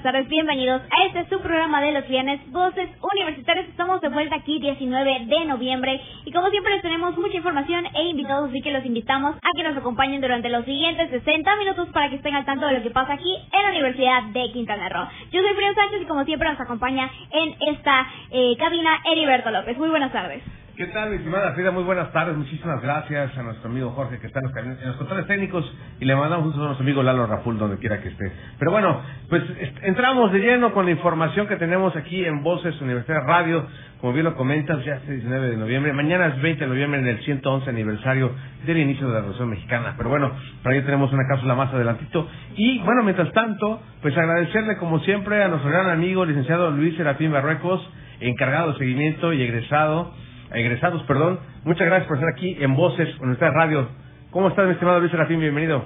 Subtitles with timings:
[0.00, 3.68] Buenas tardes, bienvenidos a este su programa de los viernes, Voces Universitarias.
[3.68, 8.04] Estamos de vuelta aquí 19 de noviembre y como siempre les tenemos mucha información e
[8.04, 12.08] invitados, así que los invitamos a que nos acompañen durante los siguientes 60 minutos para
[12.08, 15.06] que estén al tanto de lo que pasa aquí en la Universidad de Quintana Roo.
[15.32, 19.76] Yo soy Frío Sánchez y como siempre nos acompaña en esta eh, cabina Heriberto López.
[19.76, 20.42] Muy buenas tardes.
[20.80, 21.72] ¿Qué tal, mi estimada Frida?
[21.72, 22.34] Muy buenas tardes.
[22.34, 25.70] Muchísimas gracias a nuestro amigo Jorge que está en los, en los controles técnicos
[26.00, 28.32] y le mandamos un saludo a nuestro amigo Lalo Raful donde quiera que esté.
[28.58, 28.98] Pero bueno,
[29.28, 29.42] pues
[29.82, 33.66] entramos de lleno con la información que tenemos aquí en Voces Universidad Radio.
[34.00, 35.92] Como bien lo comentas, ya es el 19 de noviembre.
[35.92, 38.30] Mañana es 20 de noviembre en el 111 aniversario
[38.64, 39.96] del inicio de la Revolución Mexicana.
[39.98, 42.26] Pero bueno, para ello tenemos una cápsula más adelantito.
[42.56, 47.32] Y bueno, mientras tanto, pues agradecerle como siempre a nuestro gran amigo, licenciado Luis Serafín
[47.32, 47.86] Barruecos,
[48.20, 50.14] encargado de seguimiento y egresado
[50.52, 51.38] egresados, perdón.
[51.64, 53.88] Muchas gracias por estar aquí en Voces Universidad Radio.
[54.30, 55.40] ¿Cómo estás, mi estimado Luis Serafín?
[55.40, 55.84] Bienvenido.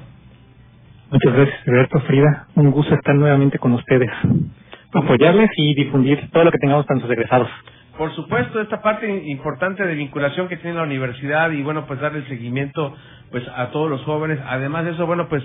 [1.10, 2.46] Muchas gracias, Alberto Frida.
[2.54, 4.10] Un gusto estar nuevamente con ustedes.
[4.92, 7.48] Apoyarles y difundir todo lo que tengamos para nuestros egresados.
[7.96, 12.20] Por supuesto, esta parte importante de vinculación que tiene la universidad y bueno, pues darle
[12.20, 12.94] el seguimiento
[13.30, 14.38] pues a todos los jóvenes.
[14.46, 15.42] Además de eso, bueno, pues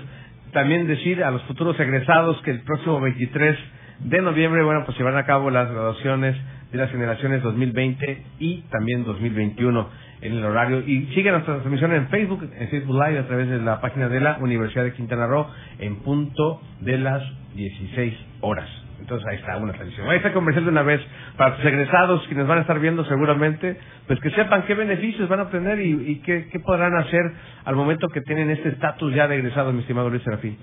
[0.52, 3.56] también decir a los futuros egresados que el próximo 23
[4.00, 6.36] de noviembre, bueno, pues se van a cabo las graduaciones
[6.72, 9.88] de las generaciones 2020 y también 2021
[10.22, 10.80] en el horario.
[10.80, 14.20] Y sigue nuestra transmisión en Facebook, en Facebook Live a través de la página de
[14.20, 15.46] la Universidad de Quintana Roo
[15.78, 17.22] en punto de las
[17.54, 18.68] 16 horas.
[19.00, 20.08] Entonces ahí está una tradición.
[20.08, 21.00] Ahí está comercial de una vez
[21.36, 23.76] para tus egresados quienes van a estar viendo seguramente,
[24.06, 27.32] pues que sepan qué beneficios van a obtener y, y qué, qué podrán hacer
[27.64, 30.58] al momento que tienen este estatus ya de egresado, mi estimado Luis Serafín.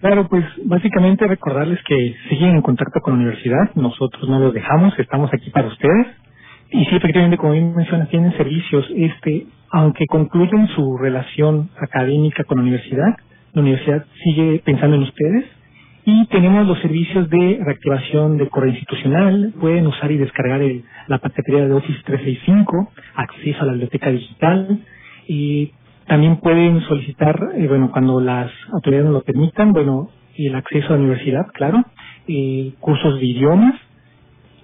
[0.00, 3.74] Claro, pues básicamente recordarles que siguen en contacto con la universidad.
[3.76, 6.08] Nosotros no los dejamos, estamos aquí para ustedes.
[6.72, 8.86] Y sí, efectivamente, como bien mencionas, tienen servicios.
[8.96, 13.16] Este, aunque concluyen su relación académica con la universidad,
[13.54, 15.46] la universidad sigue pensando en ustedes.
[16.06, 19.54] Y tenemos los servicios de reactivación de correo institucional.
[19.60, 24.80] Pueden usar y descargar el- la paquetería de Office 365, acceso a la biblioteca digital.
[25.28, 25.72] Y
[26.10, 30.92] también pueden solicitar, eh, bueno, cuando las autoridades nos lo permitan, bueno, el acceso a
[30.92, 31.84] la universidad, claro,
[32.28, 33.76] eh, cursos de idiomas,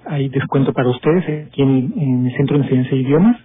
[0.07, 3.39] hay descuento para ustedes aquí en, en el Centro de Enseñanza de Idiomas.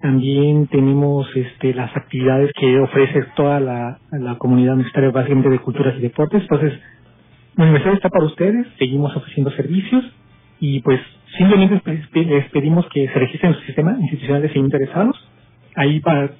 [0.00, 5.96] También tenemos este, las actividades que ofrece toda la, la comunidad universitaria, básicamente de culturas
[5.98, 6.42] y deportes.
[6.42, 6.74] Entonces,
[7.56, 10.04] la universidad está para ustedes, seguimos ofreciendo servicios
[10.60, 11.00] y pues
[11.38, 15.31] simplemente les- pedimos que se registren en su sistema institucional de interesados.
[15.74, 16.30] Ahí para,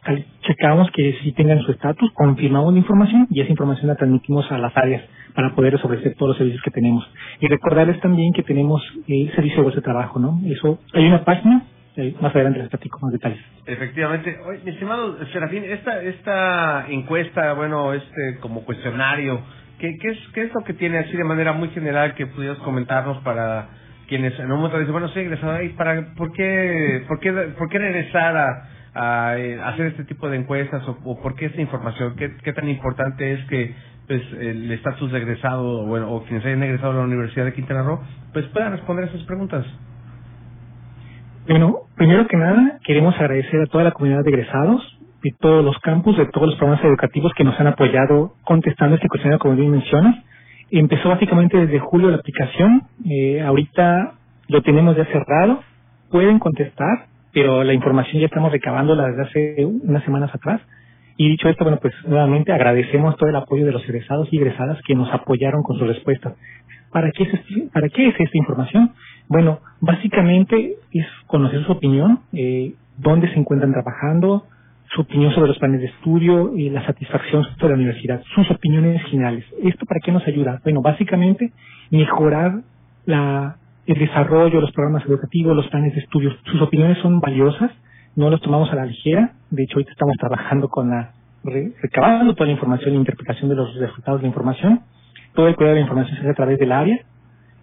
[0.42, 4.58] checamos que si tengan su estatus, confirmamos la información y esa información la transmitimos a
[4.58, 5.02] las áreas
[5.34, 7.08] para poderles ofrecer todos los servicios que tenemos.
[7.40, 10.38] Y recordarles también que tenemos el servicio de trabajo, ¿no?
[10.46, 11.62] Eso, hay una página,
[11.96, 13.40] eh, más adelante les platico más detalles.
[13.66, 14.38] Efectivamente.
[14.46, 19.40] Oye, mi estimado Serafín, esta, esta encuesta, bueno, este como cuestionario,
[19.78, 22.58] ¿qué, qué, es, ¿qué es lo que tiene así de manera muy general que pudieras
[22.58, 23.68] comentarnos para
[24.08, 27.68] quienes en un momento dicen, bueno, soy egresado, ¿y para, ¿por, qué, por, qué, ¿por
[27.70, 31.60] qué regresar a, a, eh, hacer este tipo de encuestas o, o por qué esta
[31.60, 32.16] información?
[32.16, 33.74] ¿Qué, ¿Qué tan importante es que
[34.06, 37.82] pues el estatus de egresado bueno, o quienes hayan egresado a la Universidad de Quintana
[37.82, 38.00] Roo
[38.32, 39.64] pues puedan responder esas preguntas?
[41.48, 45.78] Bueno, primero que nada, queremos agradecer a toda la comunidad de egresados de todos los
[45.78, 49.70] campus, de todos los programas educativos que nos han apoyado contestando este cuestionario, como bien
[49.70, 50.16] mencionas.
[50.70, 52.82] Empezó básicamente desde julio la aplicación.
[53.08, 54.14] Eh, ahorita
[54.48, 55.62] lo tenemos ya cerrado.
[56.10, 60.60] Pueden contestar, pero la información ya estamos recabándola desde hace unas semanas atrás.
[61.16, 64.78] Y dicho esto, bueno, pues nuevamente agradecemos todo el apoyo de los egresados y egresadas
[64.86, 66.34] que nos apoyaron con sus respuestas.
[66.92, 68.92] ¿Para qué es, este- para qué es esta información?
[69.28, 74.44] Bueno, básicamente es conocer su opinión, eh, dónde se encuentran trabajando,
[74.94, 79.02] su opinión sobre los planes de estudio y la satisfacción sobre la universidad, sus opiniones
[79.10, 79.44] generales.
[79.64, 80.60] ¿Esto para qué nos ayuda?
[80.64, 81.52] Bueno, básicamente
[81.90, 82.62] mejorar
[83.06, 83.56] la,
[83.86, 86.32] el desarrollo, los programas educativos, los planes de estudio.
[86.46, 87.72] Sus opiniones son valiosas,
[88.16, 89.34] no los tomamos a la ligera.
[89.50, 91.12] De hecho, ahorita estamos trabajando con la,
[91.44, 94.80] re- recabando toda la información e interpretación de los resultados de la información.
[95.34, 96.98] Todo el cuidado de la información se hace a través del área.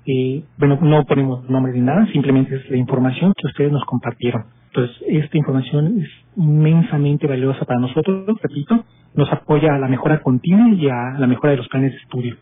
[0.06, 4.46] Eh, bueno, no ponemos nombres ni nada, simplemente es la información que ustedes nos compartieron.
[4.68, 8.86] Entonces, esta información es inmensamente valiosa para nosotros, repito,
[9.16, 12.38] nos apoya a la mejora continua y a la mejora de los planes de estudio.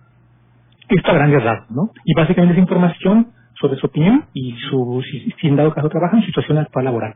[0.89, 1.91] Esto a grandes rasgos, ¿no?
[2.05, 3.27] Y básicamente es información
[3.59, 7.15] sobre su opinión y su, si, en dado caso trabaja en situación actual laboral.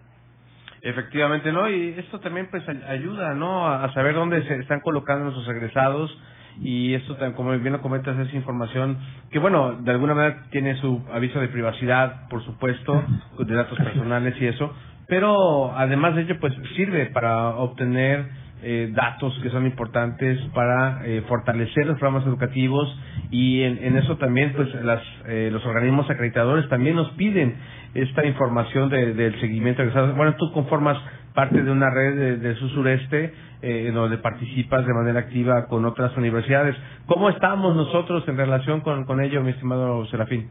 [0.81, 1.69] Efectivamente, ¿no?
[1.69, 3.67] Y esto también pues ayuda, ¿no?
[3.67, 6.17] A saber dónde se están colocando nuestros egresados
[6.59, 8.97] y esto, como bien lo comentas, es información
[9.31, 13.03] que, bueno, de alguna manera tiene su aviso de privacidad, por supuesto,
[13.39, 14.73] de datos personales y eso,
[15.07, 18.29] pero además de ello, pues sirve para obtener
[18.63, 22.95] eh, datos que son importantes para eh, fortalecer los programas educativos
[23.31, 27.55] y en, eso también pues las, eh, los organismos acreditadores también nos piden
[27.95, 29.83] esta información del seguimiento
[30.15, 30.97] bueno tú conformas
[31.33, 35.85] parte de una red de, de su sureste en donde participas de manera activa con
[35.85, 36.75] otras universidades.
[37.05, 40.49] Cómo estamos nosotros en relación con, con ello mi estimado Serafín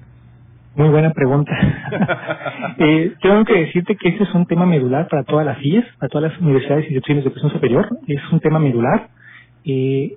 [0.74, 1.52] muy buena pregunta.
[2.78, 6.08] eh, tengo que decirte que ese es un tema medular para todas las IES, para
[6.08, 7.88] todas las universidades y instituciones de educación superior.
[8.06, 9.08] Es un tema medular.
[9.64, 10.12] Eh,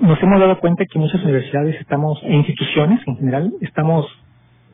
[0.00, 4.06] nos hemos dado cuenta que muchas universidades estamos, e instituciones en general, estamos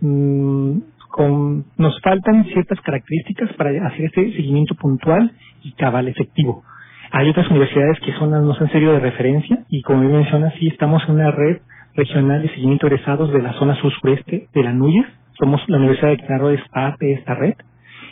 [0.01, 0.79] mm,
[1.11, 5.33] con, nos faltan ciertas características para hacer este seguimiento puntual
[5.63, 6.63] y cabal efectivo.
[7.13, 10.67] Hay otras universidades que son, nos han servido de referencia y como bien mencionas, sí
[10.67, 11.59] estamos en una red
[11.95, 15.07] regional de seguimiento egresados de la zona sur-sureste de la Núñez.
[15.39, 17.55] Somos la Universidad de Quintana Roo es parte de esta red.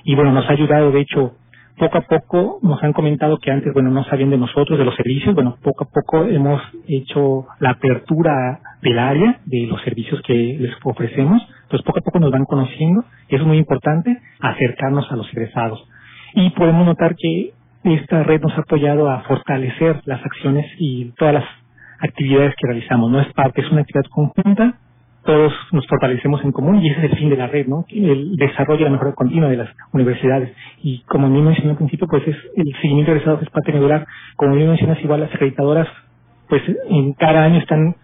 [0.05, 1.35] Y bueno, nos ha ayudado, de hecho,
[1.79, 4.95] poco a poco nos han comentado que antes, bueno, no sabían de nosotros, de los
[4.95, 5.35] servicios.
[5.35, 10.73] Bueno, poco a poco hemos hecho la apertura del área, de los servicios que les
[10.83, 11.43] ofrecemos.
[11.63, 13.05] Entonces, poco a poco nos van conociendo.
[13.29, 15.83] Es muy importante acercarnos a los egresados.
[16.35, 17.53] Y podemos notar que
[17.85, 21.45] esta red nos ha apoyado a fortalecer las acciones y todas las
[22.03, 23.11] actividades que realizamos.
[23.11, 24.79] No es parte, es una actividad conjunta,
[25.25, 27.85] todos nos fortalecemos en común y ese es el fin de la red, ¿no?
[27.89, 30.53] El desarrollo y la mejora continua de las universidades.
[30.83, 34.07] Y como bien mencioné al principio, pues es el seguimiento de egresados es parte medular.
[34.37, 35.87] Como bien mencionas, igual las acreditadoras,
[36.49, 37.95] pues en cada año están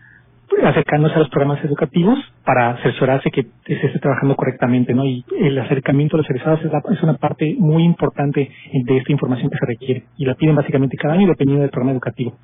[0.64, 5.04] acercándose a los programas educativos para cerciorarse que se esté trabajando correctamente, ¿no?
[5.04, 9.50] Y el acercamiento a los egresados es, es, una parte muy importante de esta información
[9.50, 12.38] que se requiere y la piden básicamente cada año dependiendo del programa educativo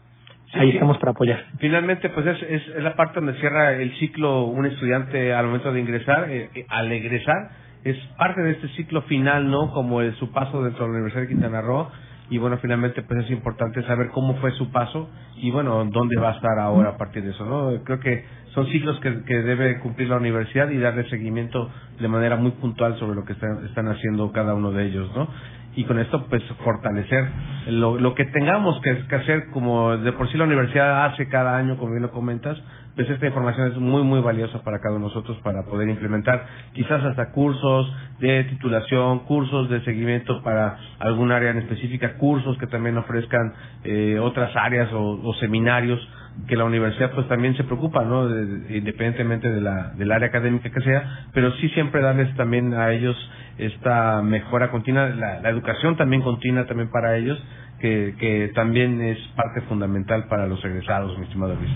[0.54, 1.44] ahí estamos para apoyar.
[1.58, 5.80] Finalmente, pues es, es, la parte donde cierra el ciclo un estudiante al momento de
[5.80, 7.50] ingresar, eh, eh, al egresar,
[7.84, 9.70] es parte de este ciclo final, ¿no?
[9.72, 11.88] Como es su paso dentro de la Universidad de Quintana Roo.
[12.30, 16.30] Y bueno, finalmente, pues es importante saber cómo fue su paso y bueno, dónde va
[16.30, 17.82] a estar ahora a partir de eso, ¿no?
[17.84, 18.24] Creo que
[18.54, 22.96] son ciclos que, que debe cumplir la universidad y darle seguimiento de manera muy puntual
[22.98, 25.28] sobre lo que están, están haciendo cada uno de ellos, ¿no?
[25.76, 27.28] y con esto pues fortalecer
[27.68, 31.76] lo, lo que tengamos que, hacer como de por sí la universidad hace cada año
[31.76, 32.56] como bien lo comentas
[32.94, 36.46] pues esta información es muy muy valiosa para cada uno de nosotros para poder implementar
[36.72, 42.66] quizás hasta cursos de titulación cursos de seguimiento para algún área en específica cursos que
[42.66, 43.52] también ofrezcan
[43.84, 46.00] eh, otras áreas o, seminarios
[46.48, 50.80] que la universidad pues también se preocupa no independientemente de la del área académica que
[50.80, 53.16] sea pero sí siempre darles también a ellos
[53.58, 57.38] esta mejora continua, la, la educación también continua también para ellos,
[57.80, 61.70] que, que también es parte fundamental para los egresados, mi estimado Luis.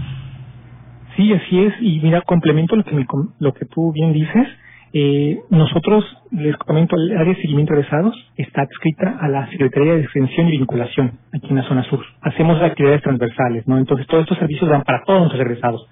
[1.18, 2.96] Sí, así es, y mira, complemento lo que,
[3.40, 4.48] lo que tú bien dices,
[4.92, 9.96] eh, nosotros, les comento, el área de seguimiento de egresados está adscrita a la Secretaría
[9.96, 12.04] de Extensión y Vinculación, aquí en la zona sur.
[12.22, 13.78] Hacemos actividades transversales, ¿no?
[13.78, 15.88] Entonces, todos estos servicios van para todos nuestros egresados.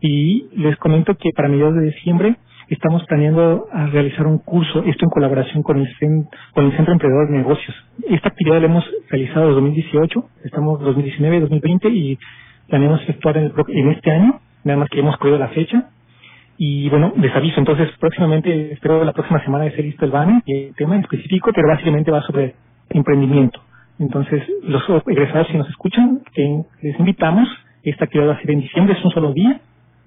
[0.00, 2.36] Y les comento que para mediados de diciembre
[2.70, 5.88] estamos planeando a realizar un curso, esto en colaboración con el,
[6.54, 7.76] con el Centro Emprendedor de Negocios.
[8.08, 12.18] Esta actividad la hemos realizado en 2018, estamos 2019, 2020 y
[12.68, 15.90] planeamos efectuar en, en este año, nada más que hemos corrido la fecha.
[16.58, 20.74] Y bueno, les aviso, entonces próximamente, espero la próxima semana ser listo el banner, el
[20.76, 22.54] tema específico, pero básicamente va sobre
[22.90, 23.60] emprendimiento.
[23.98, 26.20] Entonces, los egresados si nos escuchan,
[26.82, 27.48] les invitamos,
[27.82, 29.60] esta actividad va a ser en diciembre, es un solo día,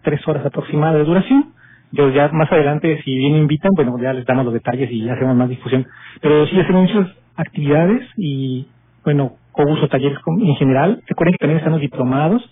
[0.04, 1.54] tres horas aproximadas de duración,
[1.94, 5.36] yo ya más adelante, si bien invitan, bueno, ya les damos los detalles y hacemos
[5.36, 5.86] más difusión.
[6.22, 8.68] Pero sí hacemos muchas actividades y,
[9.06, 11.04] bueno, cursos, talleres en general.
[11.08, 12.44] Recuerden que también estamos diplomados.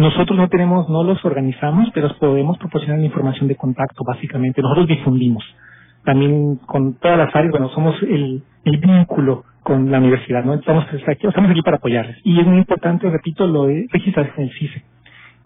[0.00, 4.62] Nosotros no tenemos, no los organizamos, pero podemos proporcionar la información de contacto, básicamente.
[4.62, 5.44] Nosotros difundimos.
[6.04, 10.54] También con todas las áreas, bueno, somos el, el vínculo con la universidad, ¿no?
[10.54, 12.18] Estamos aquí, estamos aquí para apoyarles.
[12.24, 14.84] Y es muy importante, repito, lo de registrarse en el CICE.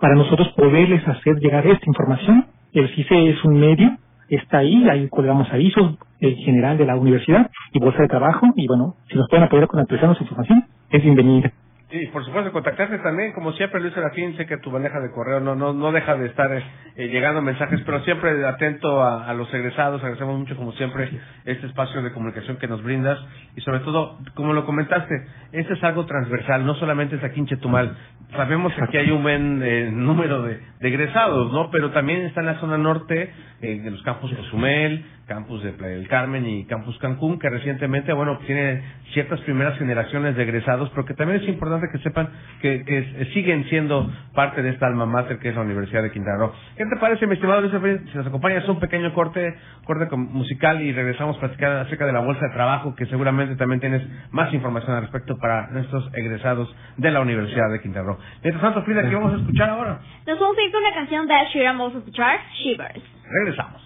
[0.00, 5.08] Para nosotros poderles hacer llegar esta información el CICE es un medio, está ahí, ahí
[5.10, 9.28] colgamos avisos en general de la universidad y bolsa de trabajo y bueno, si nos
[9.30, 11.52] pueden apoyar con actualizarnos información, es bienvenida.
[11.96, 15.38] Y por supuesto, contactarte también, como siempre, Luis Serafín, sé que tu bandeja de correo
[15.38, 20.00] no no no deja de estar eh, llegando mensajes, pero siempre atento a, los egresados,
[20.00, 21.08] agradecemos mucho, como siempre,
[21.44, 23.16] este espacio de comunicación que nos brindas,
[23.54, 25.14] y sobre todo, como lo comentaste,
[25.52, 27.96] este es algo transversal, no solamente es aquí en Chetumal,
[28.32, 31.70] sabemos que aquí hay un buen eh, número de, egresados, ¿no?
[31.70, 33.30] Pero también está en la zona norte,
[33.62, 38.12] eh, en los campos Cozumel, campus de Playa del Carmen y campus Cancún, que recientemente,
[38.12, 42.28] bueno, tiene ciertas primeras generaciones de egresados, pero que también es importante que sepan
[42.60, 46.10] que, que eh, siguen siendo parte de esta alma mater que es la Universidad de
[46.10, 46.52] Quintana Roo.
[46.76, 48.00] ¿Qué te parece, mi estimado Luis Alfredo?
[48.10, 49.54] Si nos acompañas un pequeño corte,
[49.84, 53.80] corte musical y regresamos a platicar acerca de la bolsa de trabajo, que seguramente también
[53.80, 58.18] tienes más información al respecto para nuestros egresados de la Universidad de Quintana Roo.
[58.42, 60.00] Mientras tanto, Frida, ¿qué vamos a escuchar ahora?
[60.26, 63.02] Nos vamos a ir con la canción de Shira, vamos a escuchar Shivers.
[63.30, 63.83] Regresamos.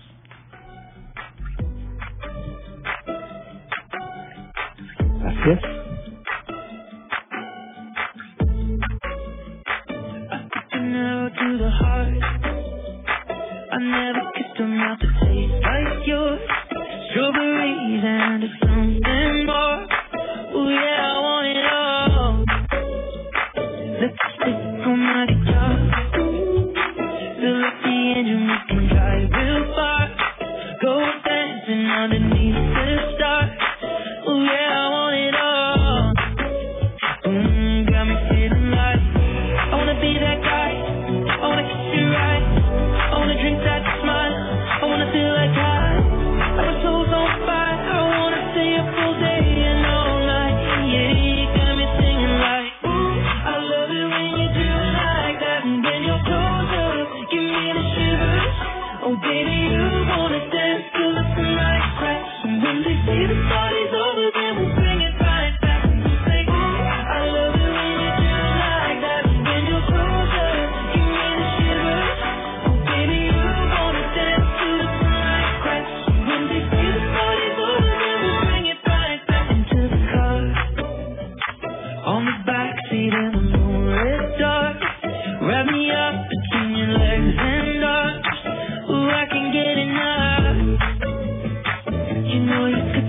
[5.47, 5.78] Yes.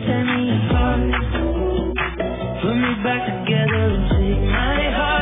[0.09, 1.01] tearing apart.
[2.61, 5.18] Put me back together and take my heart.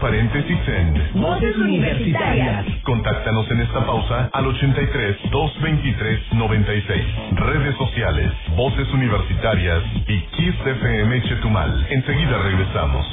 [0.00, 2.66] paréntesis en Voces Universitarias.
[2.84, 7.04] Contáctanos en esta pausa al 83 223 96.
[7.32, 11.86] Redes sociales, Voces Universitarias y Kiss FM Chetumal.
[11.90, 13.06] Enseguida regresamos.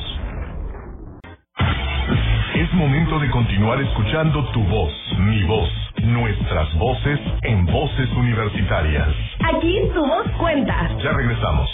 [2.55, 5.69] Es momento de continuar escuchando tu voz, mi voz,
[6.03, 9.09] nuestras voces en Voces Universitarias.
[9.53, 10.89] Aquí tu voz cuenta.
[11.03, 11.69] Ya regresamos.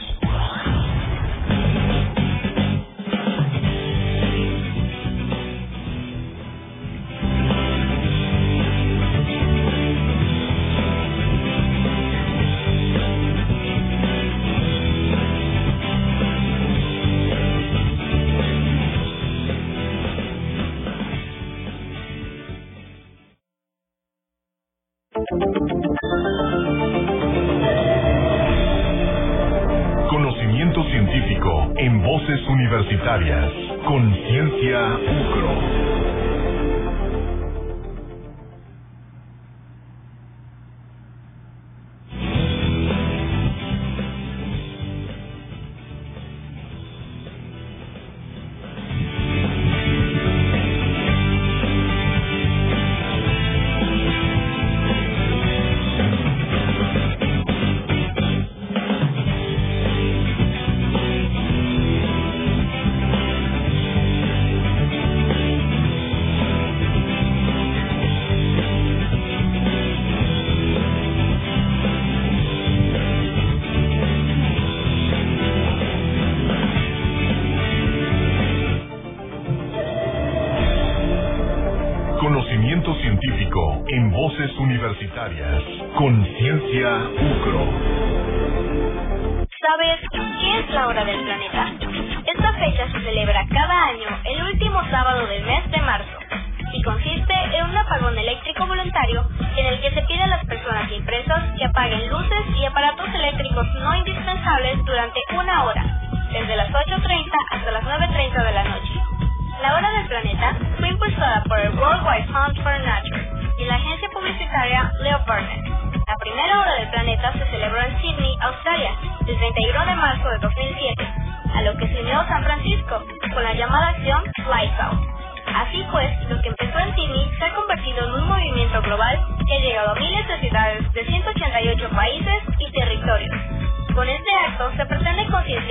[85.04, 85.53] Universitaria.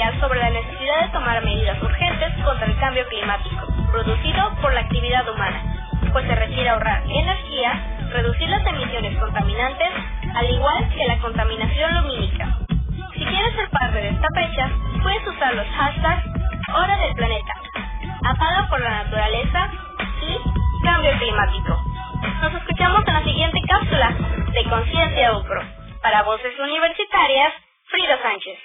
[0.03, 4.81] mundial sobre la necesidad de tomar medidas urgentes contra el cambio climático, producido por la
[4.81, 9.89] actividad humana, pues se requiere ahorrar energía, reducir las emisiones contaminantes,
[10.35, 12.59] al igual que la contaminación lumínica.
[13.15, 14.71] Si quieres ser parte de esta fecha,
[15.03, 16.25] puedes usar los hashtags
[16.75, 17.53] Hora del Planeta,
[18.25, 19.69] Apaga por la Naturaleza
[20.23, 21.81] y Cambio Climático.
[22.43, 24.17] Nos escuchamos en la siguiente cápsula
[24.53, 25.63] de Conciencia UPRO.
[26.03, 27.53] Para Voces Universitarias,
[27.87, 28.59] Frida Sánchez.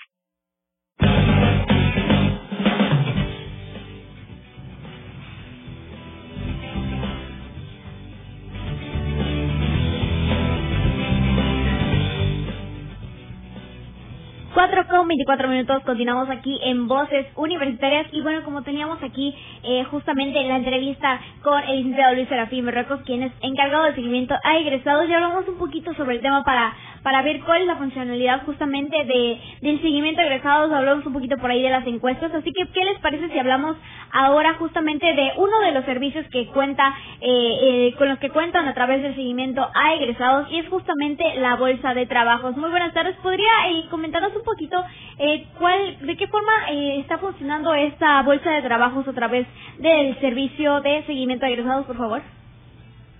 [15.47, 15.83] Minutos.
[15.83, 18.07] Continuamos aquí en Voces Universitarias.
[18.11, 23.01] Y bueno, como teníamos aquí eh, justamente la entrevista con el licenciado Luis Serafín Berrocos,
[23.05, 26.73] quien es encargado del seguimiento a egresados, y hablamos un poquito sobre el tema para
[27.03, 31.37] para ver cuál es la funcionalidad justamente de del seguimiento a egresados, hablamos un poquito
[31.37, 33.77] por ahí de las encuestas, así que ¿qué les parece si hablamos
[34.11, 38.67] ahora justamente de uno de los servicios que cuenta eh, eh, con los que cuentan
[38.67, 42.57] a través del seguimiento a egresados y es justamente la bolsa de trabajos.
[42.57, 44.83] Muy buenas tardes, ¿podría eh, comentarnos un poquito
[45.19, 49.45] eh, cuál, de qué forma eh, está funcionando esta bolsa de trabajos a través
[49.79, 52.21] del servicio de seguimiento a egresados, por favor?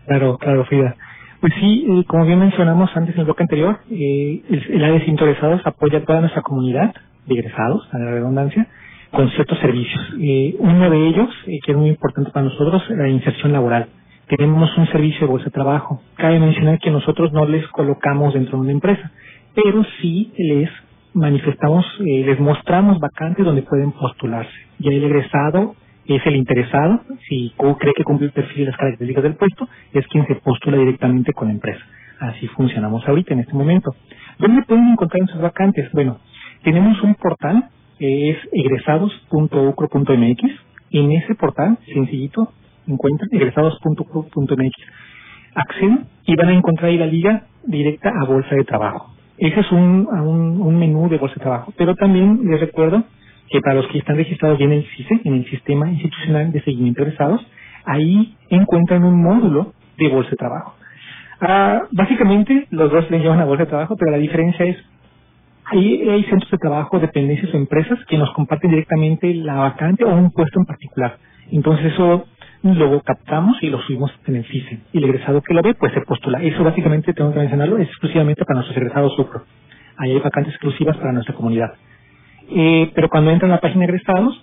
[0.08, 0.96] Claro, claro, Frida.
[1.40, 5.06] Pues sí, eh, como bien mencionamos antes en el bloque anterior, eh, el, área de
[5.06, 6.96] interesados apoya a toda nuestra comunidad
[7.28, 8.68] de egresados, a la redundancia,
[9.12, 10.02] con ciertos servicios.
[10.20, 13.88] Eh, uno de ellos, eh, que es muy importante para nosotros, la inserción laboral.
[14.28, 16.02] Tenemos un servicio de bolsa de trabajo.
[16.16, 19.12] Cabe mencionar que nosotros no les colocamos dentro de una empresa,
[19.54, 20.70] pero sí les
[21.18, 24.52] manifestamos, eh, les mostramos vacantes donde pueden postularse.
[24.80, 25.76] Y el egresado
[26.06, 30.08] es el interesado, si cree que cumple el perfil y las características del puesto, es
[30.08, 31.84] quien se postula directamente con la empresa.
[32.20, 33.96] Así funcionamos ahorita en este momento.
[34.40, 35.92] ¿Dónde pueden encontrar esas vacantes?
[35.92, 36.20] Bueno,
[36.64, 40.42] tenemos un portal que es egresados.ucro.mx.
[40.92, 42.54] En ese portal, sencillito,
[42.88, 44.72] encuentran egresados.ucro.mx.
[45.56, 49.17] Acceden y van a encontrar ahí la liga directa a Bolsa de Trabajo.
[49.38, 51.74] Ese es un, un, un menú de Bolsa de Trabajo.
[51.78, 53.04] Pero también les recuerdo
[53.50, 57.02] que para los que están registrados en el CISE, en el Sistema Institucional de Seguimiento
[57.02, 57.46] de Egresados,
[57.86, 60.76] ahí encuentran un módulo de bolsa de trabajo.
[61.40, 64.78] Ah, básicamente los dos le llaman a bolsa de trabajo, pero la diferencia es
[65.70, 70.16] Ahí hay centros de trabajo, dependencias o empresas que nos comparten directamente la vacante o
[70.16, 71.18] un puesto en particular.
[71.52, 72.26] Entonces eso
[72.76, 74.80] lo captamos y lo subimos en el CISE.
[74.94, 76.42] Y el egresado que lo ve, pues se postula.
[76.42, 79.44] Eso básicamente, tengo que mencionarlo, es exclusivamente para nuestros egresados SUPRO.
[79.98, 81.74] Ahí hay vacantes exclusivas para nuestra comunidad.
[82.50, 84.42] Eh, pero cuando entran a la página de egresados,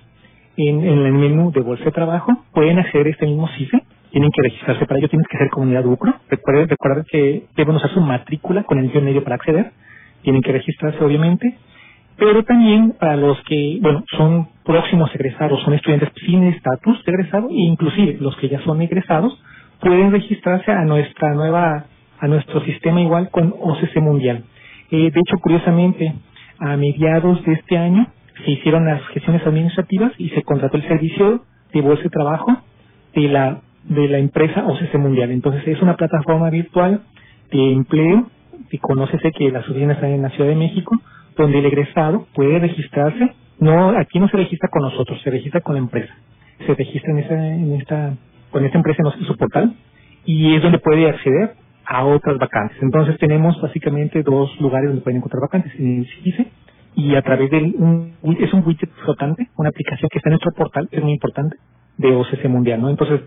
[0.57, 3.83] en, el menú de bolsa de trabajo, pueden acceder a este mismo CIFE.
[4.11, 6.15] Tienen que registrarse para ello, tienen que ser comunidad UCRO.
[6.29, 9.73] Recuerden, que deben usar su matrícula con el medio para acceder.
[10.23, 11.59] Tienen que registrarse, obviamente.
[12.17, 17.49] Pero también para los que, bueno, son próximos egresados, son estudiantes sin estatus de egresado,
[17.49, 19.39] e inclusive los que ya son egresados,
[19.81, 21.85] pueden registrarse a nuestra nueva,
[22.19, 24.45] a nuestro sistema igual con OCC Mundial.
[24.91, 26.15] Eh, de hecho, curiosamente,
[26.59, 28.07] a mediados de este año
[28.45, 32.57] se hicieron las gestiones administrativas y se contrató el servicio de bolsa de trabajo
[33.15, 35.31] de la de la empresa OCC Mundial.
[35.31, 37.03] Entonces es una plataforma virtual
[37.51, 38.29] de empleo
[38.71, 40.99] que conócese que las oficinas están en la Ciudad de México,
[41.37, 43.35] donde el egresado puede registrarse.
[43.61, 46.15] No, aquí no se registra con nosotros, se registra con la empresa.
[46.67, 48.15] Se registra en esa, en esta,
[48.51, 49.75] con esta empresa en su portal
[50.25, 51.55] y es donde puede acceder
[51.87, 52.79] a otras vacantes.
[52.83, 56.51] Entonces tenemos básicamente dos lugares donde pueden encontrar vacantes, en el CICE
[56.97, 60.53] y a través de un, es un widget flotante, una aplicación que está en nuestro
[60.53, 61.57] portal, es muy importante,
[61.99, 62.91] de OCC Mundial, ¿no?
[62.91, 63.21] Entonces,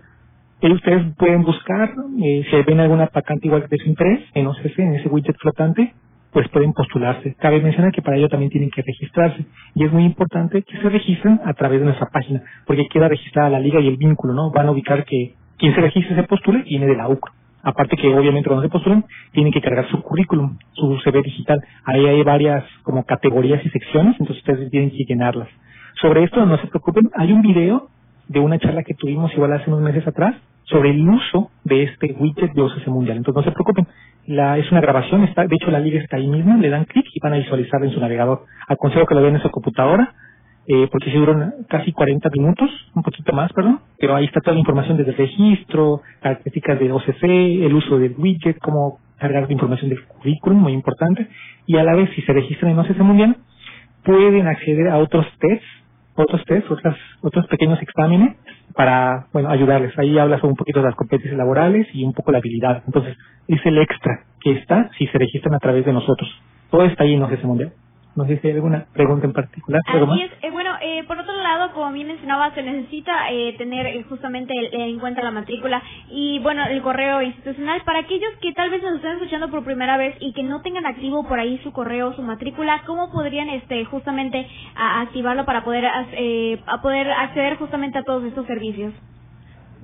[0.62, 4.94] ustedes pueden buscar, eh, si ven alguna vacante igual de su interés en OCC, en
[4.96, 5.94] ese widget flotante,
[6.32, 7.34] pues pueden postularse.
[7.38, 10.88] Cabe mencionar que para ello también tienen que registrarse y es muy importante que se
[10.88, 14.50] registren a través de nuestra página, porque queda registrada la liga y el vínculo, ¿no?
[14.50, 17.32] Van a ubicar que quien se registre se postule viene de la UCRO.
[17.62, 21.60] Aparte que obviamente cuando se postulan tienen que cargar su currículum, su CV digital.
[21.84, 25.48] Ahí hay varias como categorías y secciones, entonces ustedes tienen que llenarlas.
[26.00, 27.88] Sobre esto no se preocupen, hay un video
[28.28, 32.14] de una charla que tuvimos igual hace unos meses atrás sobre el uso de este
[32.18, 33.16] widget de OCC Mundial.
[33.16, 33.86] Entonces no se preocupen,
[34.28, 37.06] la, es una grabación, está, de hecho la liga está ahí mismo, le dan clic
[37.14, 38.44] y van a visualizarla en su navegador.
[38.68, 40.14] Aconsejo que lo vean en su computadora,
[40.66, 44.52] eh, porque se duran casi 40 minutos, un poquito más, perdón, pero ahí está toda
[44.52, 49.52] la información desde el registro, características de OCC, el uso del widget, cómo cargar la
[49.52, 51.26] información del currículum, muy importante,
[51.66, 53.36] y a la vez si se registran en OCC Mundial,
[54.04, 55.66] pueden acceder a otros tests,
[56.16, 58.36] otros tests, otras, otros pequeños exámenes
[58.74, 59.98] para, bueno, ayudarles.
[59.98, 62.82] Ahí hablas un poquito de las competencias laborales y un poco la habilidad.
[62.86, 63.16] Entonces,
[63.48, 66.28] es el extra que está si se registran a través de nosotros.
[66.70, 67.72] Todo está ahí en OCC Mundial.
[68.18, 69.80] No sé si hay alguna pregunta en particular.
[69.86, 70.32] Así es.
[70.42, 74.52] Eh, bueno, eh, por otro lado, como bien mencionaba, se necesita eh, tener eh, justamente
[74.72, 77.80] en cuenta la matrícula y, bueno, el correo institucional.
[77.84, 80.84] Para aquellos que tal vez nos estén escuchando por primera vez y que no tengan
[80.84, 86.82] activo por ahí su correo, su matrícula, ¿cómo podrían este justamente activarlo para poder, a
[86.82, 88.94] poder acceder justamente a todos estos servicios?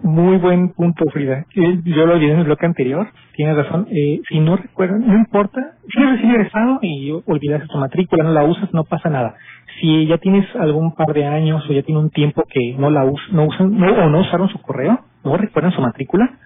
[0.02, 1.46] Muy buen punto, Frida.
[1.54, 3.08] Yo lo olvidé en el bloque anterior.
[3.34, 3.86] Tienes razón.
[3.90, 5.76] Eh, si no recuerdan, no importa.
[5.88, 9.36] Si eres egresado y olvidas tu matrícula, no la usas, no pasa nada.
[9.80, 13.04] Si ya tienes algún par de años o ya tiene un tiempo que no la
[13.04, 16.38] us no usan no, o no usaron su correo, no recuerdan su matrícula,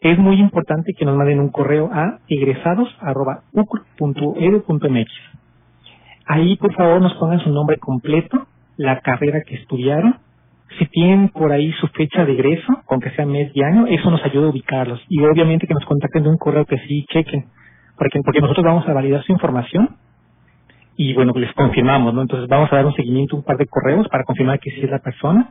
[0.00, 5.10] es muy importante que nos manden un correo a egresados.ucr.edu.mx.
[6.26, 10.16] Ahí, por favor, nos pongan su nombre completo, la carrera que estudiaron,
[10.78, 14.24] si tienen por ahí su fecha de egreso, aunque sea mes y año, eso nos
[14.24, 15.00] ayuda a ubicarlos.
[15.08, 17.46] Y obviamente que nos contacten de un correo que sí chequen,
[17.96, 19.96] porque, porque nosotros vamos a validar su información
[20.96, 22.22] y bueno, les confirmamos, ¿no?
[22.22, 24.90] Entonces vamos a dar un seguimiento, un par de correos para confirmar que sí es
[24.90, 25.50] la persona.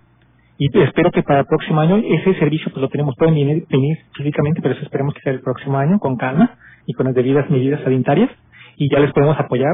[0.57, 3.97] Y espero que para el próximo año ese servicio pues lo tenemos, pueden venir, venir
[4.15, 7.49] físicamente, pero eso esperemos que sea el próximo año con calma y con las debidas
[7.49, 8.29] medidas sanitarias
[8.77, 9.73] y ya les podemos apoyar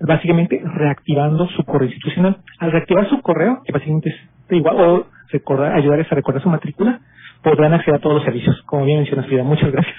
[0.00, 2.38] básicamente reactivando su correo institucional.
[2.58, 4.16] Al reactivar su correo, que básicamente es
[4.56, 7.00] igual, o recordar, ayudarles a recordar su matrícula,
[7.42, 9.44] podrán acceder a todos los servicios, como bien mencionas, Frida.
[9.44, 9.96] Muchas gracias.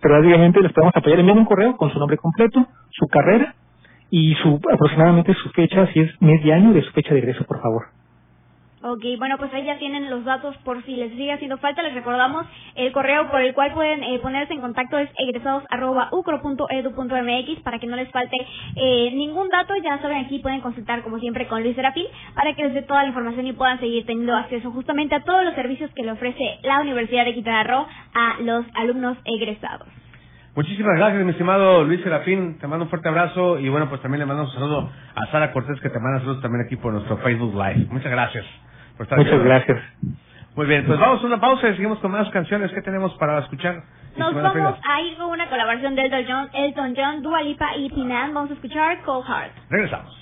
[0.00, 3.54] Pero básicamente les podemos apoyar enviando un correo con su nombre completo, su carrera
[4.10, 7.44] y su aproximadamente su fecha, si es mes de año, de su fecha de egreso,
[7.44, 7.84] por favor.
[8.84, 11.82] Ok, bueno, pues ahí ya tienen los datos por si les sigue haciendo falta.
[11.82, 17.78] Les recordamos el correo por el cual pueden eh, ponerse en contacto es egresados.ucro.edu.mx para
[17.78, 18.36] que no les falte
[18.74, 19.72] eh, ningún dato.
[19.76, 23.02] Ya saben, aquí pueden consultar como siempre con Luis Serafín para que les dé toda
[23.02, 26.58] la información y puedan seguir teniendo acceso justamente a todos los servicios que le ofrece
[26.64, 27.52] la Universidad de Quintana
[28.14, 29.86] a los alumnos egresados.
[30.54, 32.58] Muchísimas gracias, mi estimado Luis Serafín.
[32.58, 35.52] Te mando un fuerte abrazo y bueno, pues también le mando un saludo a Sara
[35.52, 37.86] Cortés que te manda saludos también aquí por nuestro Facebook Live.
[37.90, 38.44] Muchas gracias.
[39.10, 39.78] Muchas gracias.
[40.54, 43.38] Muy bien, pues vamos a una pausa y seguimos con más canciones que tenemos para
[43.38, 43.82] escuchar.
[44.16, 47.88] Nos vamos a ir con una colaboración de Elton John, Elton John, Dua Lipa y
[47.88, 48.34] Pinan.
[48.34, 49.52] Vamos a escuchar Cold Heart.
[49.70, 50.21] Regresamos.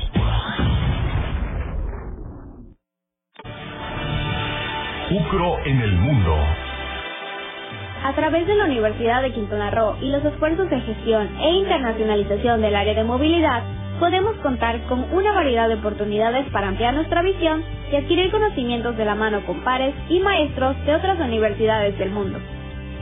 [8.05, 12.61] A través de la Universidad de Quintana Roo y los esfuerzos de gestión e internacionalización
[12.61, 13.61] del área de movilidad,
[13.99, 19.03] podemos contar con una variedad de oportunidades para ampliar nuestra visión y adquirir conocimientos de
[19.03, 22.39] la mano con pares y maestros de otras universidades del mundo.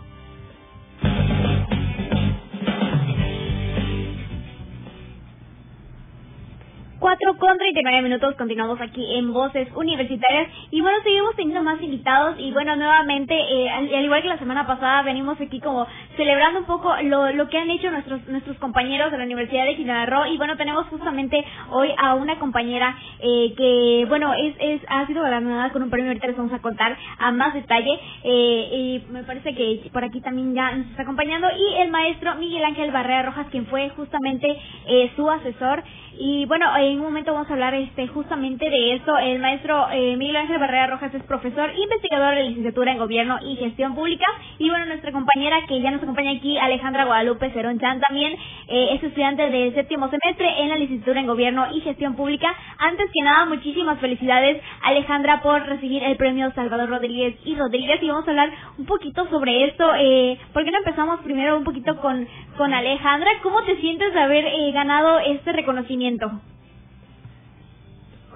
[7.13, 10.49] 4 con 39 minutos, continuamos aquí en Voces Universitarias.
[10.71, 12.37] Y bueno, seguimos teniendo más invitados.
[12.39, 16.61] Y bueno, nuevamente, eh, al, al igual que la semana pasada, venimos aquí como celebrando
[16.61, 20.07] un poco lo, lo que han hecho nuestros nuestros compañeros de la Universidad de Quintana
[20.07, 20.25] Roo.
[20.25, 25.23] Y bueno, tenemos justamente hoy a una compañera eh, que bueno, es, es ha sido
[25.23, 27.93] galardonada con un premio, ahorita les vamos a contar a más detalle.
[28.25, 31.47] Eh, y me parece que por aquí también ya nos está acompañando.
[31.59, 34.49] Y el maestro Miguel Ángel Barrera Rojas, quien fue justamente
[34.87, 35.83] eh, su asesor
[36.19, 39.17] y bueno, en un momento vamos a hablar este justamente de esto.
[39.17, 43.57] El maestro eh, Miguel Ángel Barrera Rojas es profesor investigador de licenciatura en Gobierno y
[43.57, 44.27] Gestión Pública.
[44.59, 48.35] Y bueno, nuestra compañera que ya nos acompaña aquí, Alejandra Guadalupe Cerón Chan, también
[48.69, 52.55] eh, es estudiante del séptimo semestre en la licenciatura en Gobierno y Gestión Pública.
[52.79, 58.03] Antes que nada, muchísimas felicidades, Alejandra, por recibir el premio Salvador Rodríguez y Rodríguez.
[58.03, 59.91] Y vamos a hablar un poquito sobre esto.
[59.99, 63.31] Eh, ¿Por qué no empezamos primero un poquito con, con Alejandra?
[63.43, 66.02] ¿Cómo te sientes de haber eh, ganado este reconocimiento?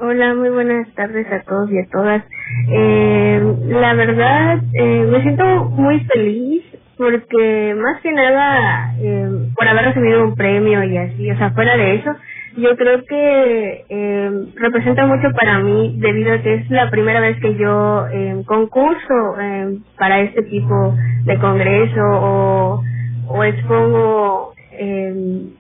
[0.01, 2.25] Hola, muy buenas tardes a todos y a todas.
[2.71, 6.65] Eh, la verdad, eh, me siento muy feliz
[6.99, 11.77] porque más que nada eh, por haber recibido un premio y así, o sea, fuera
[11.77, 12.11] de eso,
[12.59, 17.39] yo creo que eh, representa mucho para mí debido a que es la primera vez
[17.41, 22.83] que yo eh, concurso eh, para este tipo de congreso o,
[23.29, 25.51] o expongo eh,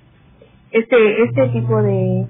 [0.79, 2.27] este este tipo de,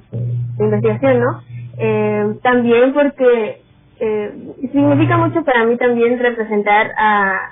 [0.59, 1.41] investigación, ¿no?
[1.79, 3.61] Eh, también porque
[4.01, 4.31] eh,
[4.73, 7.51] significa mucho para mí también representar a,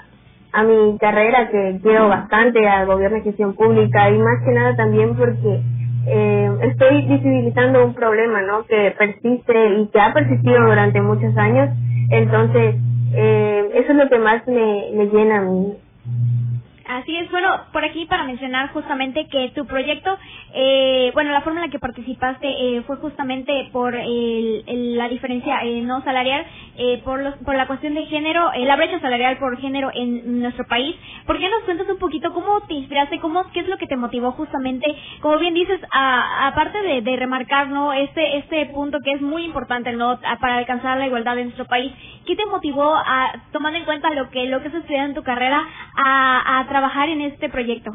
[0.52, 4.76] a mi carrera que quiero bastante al gobierno y gestión pública y más que nada
[4.76, 5.60] también porque
[6.06, 8.64] eh, estoy visibilizando un problema, ¿no?
[8.66, 11.70] Que persiste y que ha persistido durante muchos años,
[12.10, 12.76] entonces
[13.14, 15.74] eh, eso es lo que más me, me llena a mí.
[16.86, 20.18] Así es, bueno, por aquí para mencionar justamente que tu proyecto,
[20.52, 24.64] eh, bueno, la forma en la que participaste eh, fue justamente por el,
[24.96, 26.44] la diferencia eh, no salarial
[26.76, 30.42] eh, por, los, por la cuestión de género, eh, la brecha salarial por género en
[30.42, 30.94] nuestro país.
[31.26, 33.96] ¿Por qué nos cuentas un poquito cómo te inspiraste, cómo, qué es lo que te
[33.96, 34.86] motivó justamente,
[35.22, 37.94] como bien dices, aparte de, de, remarcar, ¿no?
[37.94, 40.18] Este, este punto que es muy importante, ¿no?
[40.40, 41.92] para alcanzar la igualdad en nuestro país.
[42.26, 45.22] ¿Qué te motivó a, tomando en cuenta lo que, lo que has estudiado en tu
[45.22, 45.62] carrera,
[45.96, 47.92] a, a trabajar en este proyecto?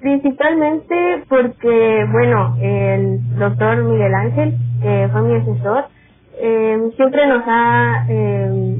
[0.00, 5.86] Principalmente porque, bueno, el doctor Miguel Ángel, que fue mi asesor,
[6.34, 8.76] eh, siempre nos ha eh,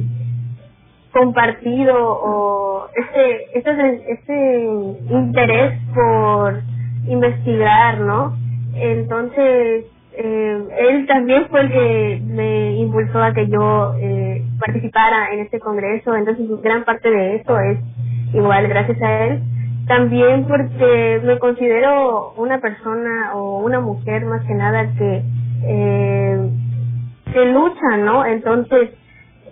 [1.14, 4.68] compartido o ese, ese, ese
[5.08, 6.60] interés por
[7.08, 8.36] investigar, ¿no?
[8.74, 15.40] Entonces, eh, él también fue el que me impulsó a que yo eh, participara en
[15.40, 17.78] este congreso, entonces gran parte de eso es
[18.34, 19.42] igual gracias a él
[19.86, 25.22] también porque me considero una persona o una mujer más que nada que
[25.64, 26.50] eh,
[27.32, 28.24] que lucha, ¿no?
[28.24, 28.90] Entonces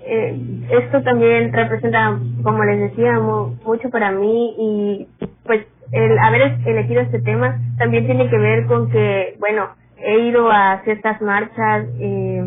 [0.04, 0.38] eh,
[0.70, 5.08] esto también representa, como les decía, mucho para mí y
[5.44, 9.68] pues el haber elegido este tema también tiene que ver con que, bueno,
[10.02, 12.44] he ido a ciertas marchas eh,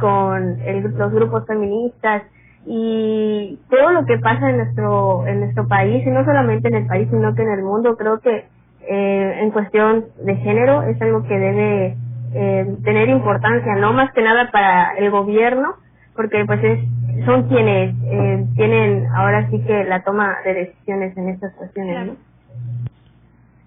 [0.00, 2.22] con el, los grupos feministas
[2.66, 6.86] y todo lo que pasa en nuestro en nuestro país y no solamente en el
[6.86, 8.44] país sino que en el mundo creo que
[8.88, 11.96] eh, en cuestión de género es algo que debe
[12.34, 15.76] eh, tener importancia no más que nada para el gobierno
[16.16, 16.80] porque pues es
[17.24, 22.16] son quienes eh, tienen ahora sí que la toma de decisiones en estas cuestiones ¿no?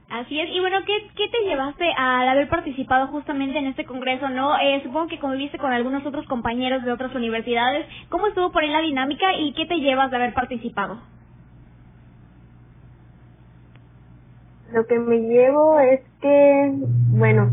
[0.10, 4.28] Así es, y bueno, ¿qué, ¿qué te llevaste al haber participado justamente en este congreso,
[4.30, 4.58] no?
[4.58, 7.86] Eh, supongo que conviviste con algunos otros compañeros de otras universidades.
[8.10, 11.00] ¿Cómo estuvo por ahí la dinámica y qué te llevas de haber participado?
[14.74, 16.72] Lo que me llevo es que,
[17.12, 17.52] bueno,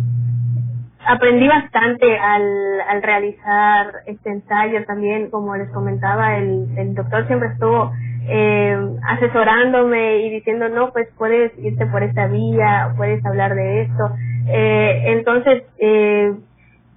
[1.06, 7.50] aprendí bastante al, al realizar este ensayo también, como les comentaba, el, el doctor siempre
[7.50, 7.92] estuvo
[8.28, 8.76] eh,
[9.08, 14.10] asesorándome y diciendo, no, pues puedes irte por esta vía, puedes hablar de esto.
[14.48, 16.34] Eh, entonces, eh,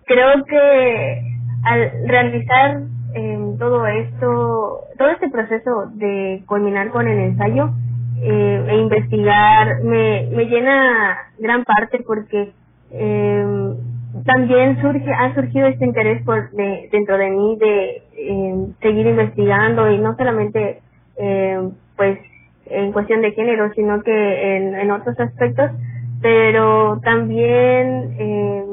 [0.05, 1.21] creo que
[1.63, 2.81] al realizar
[3.13, 7.69] eh, todo esto, todo este proceso de culminar con el ensayo
[8.21, 12.51] eh, e investigar, me, me llena gran parte porque
[12.91, 13.73] eh,
[14.25, 19.99] también surge, ha surgido este interés por de, dentro de mí de seguir investigando y
[19.99, 20.81] no solamente
[21.19, 22.19] eh, pues
[22.65, 25.71] en cuestión de género, sino que en, en otros aspectos,
[26.21, 28.63] pero también eh,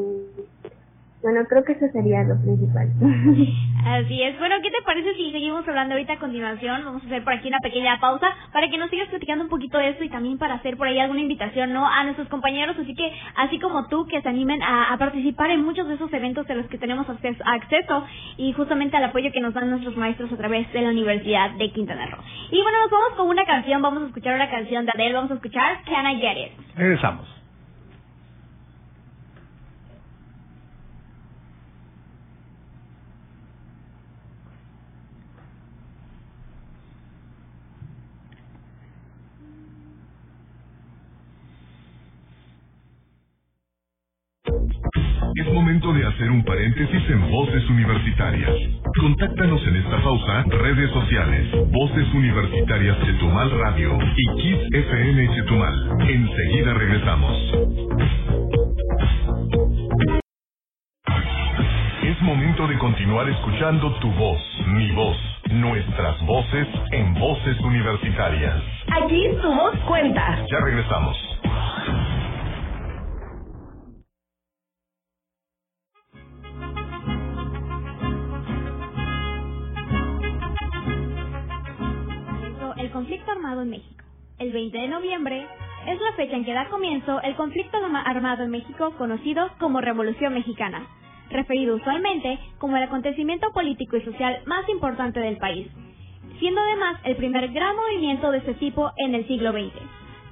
[1.27, 2.87] bueno, creo que eso sería lo principal.
[3.85, 4.39] Así es.
[4.39, 6.85] Bueno, ¿qué te parece si seguimos hablando ahorita a continuación?
[6.85, 9.77] Vamos a hacer por aquí una pequeña pausa para que nos sigas platicando un poquito
[9.77, 11.85] de esto y también para hacer por ahí alguna invitación, ¿no?
[11.85, 15.65] A nuestros compañeros, así que, así como tú, que se animen a, a participar en
[15.65, 18.07] muchos de esos eventos de los que tenemos acceso, acceso
[18.37, 21.73] y justamente al apoyo que nos dan nuestros maestros a través de la Universidad de
[21.73, 22.23] Quintana Roo.
[22.53, 25.33] Y bueno, nos vamos con una canción, vamos a escuchar una canción de Adele, vamos
[25.33, 26.77] a escuchar Can I Get It.
[26.77, 27.46] Regresamos.
[45.37, 48.53] Es momento de hacer un paréntesis en Voces Universitarias.
[49.01, 55.91] Contáctanos en esta pausa, redes sociales, Voces Universitarias Chetumal Radio y Kiss FM Chetumal.
[56.09, 57.33] Enseguida regresamos.
[62.03, 65.17] Es momento de continuar escuchando tu voz, mi voz,
[65.51, 68.63] nuestras voces en Voces Universitarias.
[69.03, 70.39] Aquí tu voz cuenta.
[70.51, 71.36] Ya regresamos.
[82.97, 84.05] Conflicto armado en México.
[84.39, 85.47] El 20 de noviembre
[85.87, 89.83] es la fecha en que da comienzo el conflicto arma- armado en México conocido como
[89.83, 90.87] Revolución Mexicana,
[91.29, 95.69] referido usualmente como el acontecimiento político y social más importante del país,
[96.39, 99.75] siendo además el primer gran movimiento de este tipo en el siglo XX.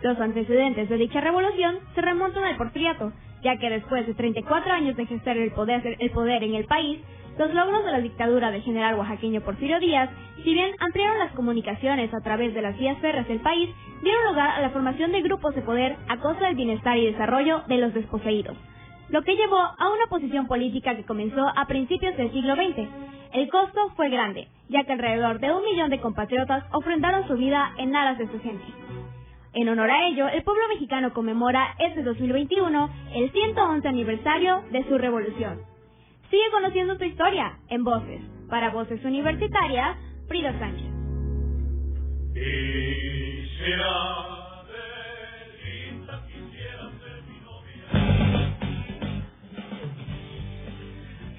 [0.02, 3.12] Los antecedentes de dicha revolución se remontan al porfiriato,
[3.42, 5.52] ya que después de 34 años de ejercer el
[6.00, 6.98] el poder en el país,
[7.38, 10.10] los logros de la dictadura del general oaxaqueño Porfirio Díaz,
[10.44, 13.70] si bien ampliaron las comunicaciones a través de las vías férreas del país,
[14.02, 17.62] dieron lugar a la formación de grupos de poder a costa del bienestar y desarrollo
[17.66, 18.56] de los desposeídos,
[19.08, 22.88] lo que llevó a una posición política que comenzó a principios del siglo XX.
[23.32, 27.72] El costo fue grande, ya que alrededor de un millón de compatriotas ofrendaron su vida
[27.78, 28.64] en aras de su gente.
[29.54, 34.98] En honor a ello, el pueblo mexicano conmemora este 2021 el 111 aniversario de su
[34.98, 35.73] revolución.
[36.30, 38.20] Sigue conociendo tu historia en Voces.
[38.48, 39.96] Para Voces Universitarias,
[40.28, 40.94] Frida Sánchez.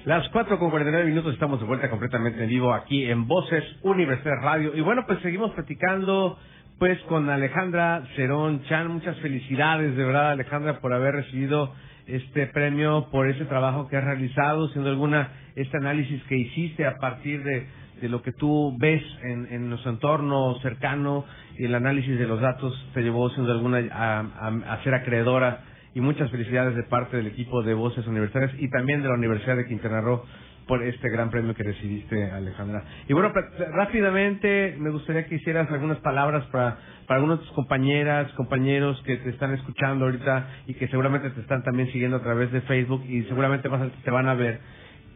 [0.06, 4.36] Las cuatro con 49 minutos estamos de vuelta completamente en vivo aquí en Voces Universidad
[4.40, 4.72] Radio.
[4.76, 6.38] Y bueno, pues seguimos platicando
[6.78, 8.86] pues con Alejandra Cerón Chan.
[8.86, 11.74] Muchas felicidades de verdad Alejandra por haber recibido
[12.06, 16.96] este premio, por ese trabajo que has realizado, siendo alguna este análisis que hiciste a
[16.98, 17.66] partir de,
[18.00, 21.24] de lo que tú ves en, en nuestro entorno cercano
[21.58, 25.64] y el análisis de los datos te llevó siendo alguna a, a, a ser acreedora
[25.94, 29.56] y muchas felicidades de parte del equipo de Voces Universitarias y también de la Universidad
[29.56, 30.24] de Quintana Roo
[30.66, 32.84] por este gran premio que recibiste, Alejandra.
[33.08, 33.32] Y bueno,
[33.72, 39.16] rápidamente me gustaría que hicieras algunas palabras para, para algunas de tus compañeras, compañeros que
[39.16, 43.04] te están escuchando ahorita y que seguramente te están también siguiendo a través de Facebook
[43.08, 44.60] y seguramente más te van a ver.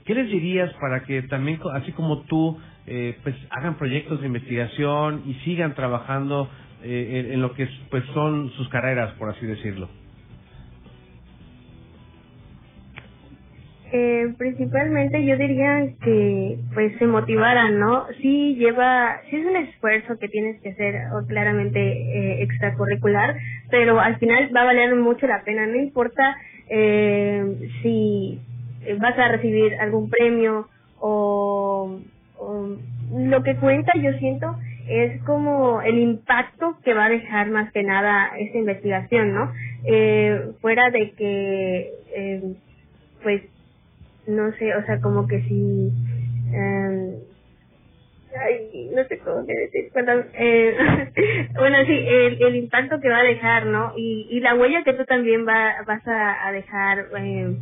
[0.05, 5.23] ¿Qué les dirías para que también, así como tú, eh, pues hagan proyectos de investigación
[5.27, 6.49] y sigan trabajando
[6.83, 9.89] eh, en, en lo que pues son sus carreras, por así decirlo?
[13.93, 18.07] Eh, principalmente yo diría que pues se motivaran, ¿no?
[18.23, 23.37] Sí lleva, sí es un esfuerzo que tienes que hacer o claramente eh, extracurricular,
[23.69, 26.37] pero al final va a valer mucho la pena, no importa
[26.69, 28.39] eh, si
[29.01, 30.69] vas a recibir algún premio
[31.01, 31.99] o,
[33.13, 34.57] lo que cuenta yo siento
[34.89, 39.53] es como el impacto que va a dejar más que nada esta investigación, ¿no?
[39.85, 42.55] Eh, fuera de que eh,
[43.23, 43.43] pues
[44.31, 45.91] no sé, o sea, como que si,
[46.53, 47.19] eh,
[48.37, 50.77] ay, no sé cómo decir, perdón, eh,
[51.59, 53.93] bueno, sí, el, el impacto que va a dejar, ¿no?
[53.97, 57.57] Y, y la huella que tú también va, vas a, a dejar, eh,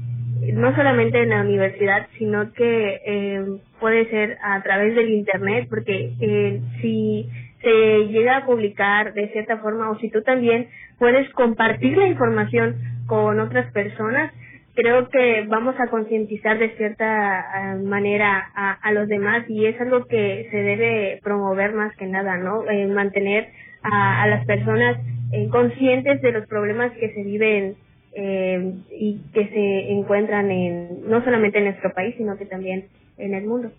[0.52, 3.44] no solamente en la universidad, sino que eh,
[3.80, 7.28] puede ser a través del Internet, porque eh, si
[7.62, 12.76] se llega a publicar de cierta forma o si tú también puedes compartir la información
[13.06, 14.32] con otras personas,
[14.78, 19.80] creo que vamos a concientizar de cierta uh, manera a, a, los demás y es
[19.80, 22.62] algo que se debe promover más que nada, ¿no?
[22.70, 23.48] Eh, mantener
[23.82, 24.96] a, a, las personas
[25.32, 27.74] eh, conscientes de los problemas que se viven
[28.12, 33.34] eh, y que se encuentran en no solamente en nuestro país, sino que también en
[33.34, 33.72] el mundo.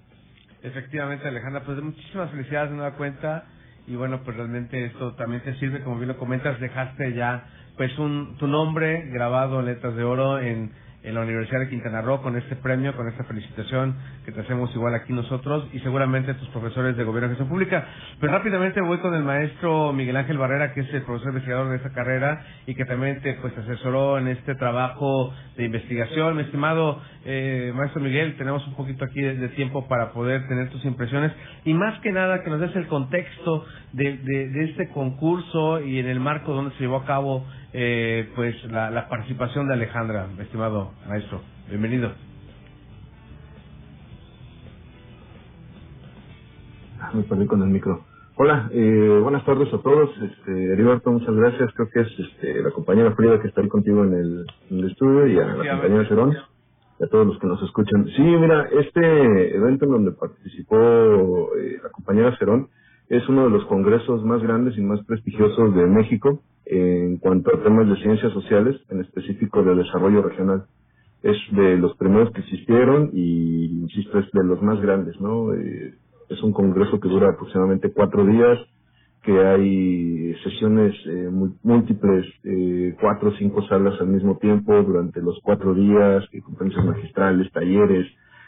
[0.62, 3.46] Efectivamente, Alejandra, pues muchísimas felicidades de nueva cuenta
[3.88, 7.46] y bueno, pues realmente esto también te sirve, como bien lo comentas, dejaste ya
[7.78, 10.74] pues un tu nombre grabado en letras de oro en
[11.04, 13.96] en la Universidad de Quintana Roo con este premio, con esta felicitación
[14.26, 17.88] que te hacemos igual aquí nosotros y seguramente tus profesores de Gobierno de Gestión Pública.
[18.20, 21.78] Pero rápidamente voy con el maestro Miguel Ángel Barrera, que es el profesor investigador de
[21.78, 26.36] esta carrera y que también te pues asesoró en este trabajo de investigación.
[26.36, 30.84] Mi estimado eh, maestro Miguel, tenemos un poquito aquí de, tiempo para poder tener tus
[30.86, 31.32] impresiones
[31.66, 36.08] y más que nada que nos des el contexto de, de este concurso y en
[36.08, 40.92] el marco donde se llevó a cabo eh, pues la, la, participación de Alejandra, estimado
[41.08, 41.42] maestro.
[41.70, 42.12] Bienvenido.
[47.00, 48.06] Ah, me perdí con el micro.
[48.36, 50.10] Hola, eh, buenas tardes a todos.
[50.22, 51.72] Este, Heriberto, muchas gracias.
[51.74, 54.92] Creo que es este, la compañera Frida que está ahí contigo en el, en el
[54.92, 56.34] estudio y a la compañera Cerón
[57.00, 58.08] y a todos los que nos escuchan.
[58.16, 60.78] Sí, mira, este evento en donde participó
[61.58, 62.70] eh, la compañera Cerón
[63.10, 67.64] es uno de los congresos más grandes y más prestigiosos de México en cuanto a
[67.64, 70.66] temas de ciencias sociales, en específico de desarrollo regional.
[71.24, 75.54] Es de los primeros que existieron y, insisto, es de los más grandes, ¿no?
[75.54, 75.96] Eh,
[76.30, 78.60] es un congreso que dura aproximadamente cuatro días,
[79.24, 81.30] que hay sesiones eh,
[81.64, 87.52] múltiples, eh, cuatro o cinco salas al mismo tiempo durante los cuatro días, conferencias magistrales,
[87.52, 88.08] talleres,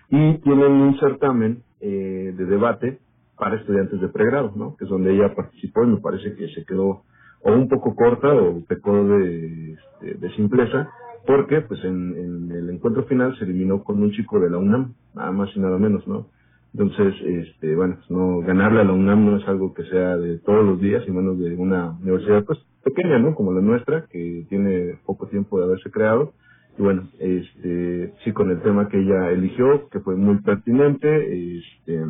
[0.10, 3.00] y tienen un certamen eh, de debate
[3.42, 4.76] para estudiantes de pregrado, ¿no?
[4.78, 7.02] Que es donde ella participó y me parece que se quedó
[7.44, 10.92] o un poco corta o pecó de, de, de simpleza,
[11.26, 14.94] porque pues en, en, el encuentro final se eliminó con un chico de la UNAM,
[15.16, 16.28] nada más y nada menos, ¿no?
[16.76, 20.38] Entonces, este, bueno, pues no, ganarle a la UNAM no es algo que sea de
[20.38, 23.34] todos los días, y menos de una universidad pues pequeña, ¿no?
[23.34, 26.34] Como la nuestra, que tiene poco tiempo de haberse creado.
[26.78, 32.06] Y bueno, este, sí con el tema que ella eligió, que fue muy pertinente, este,